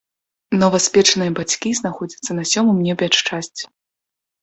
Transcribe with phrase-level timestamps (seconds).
[0.63, 3.65] Новаспечаныя бацькі знаходзяцца на сёмым небе ад шчасця.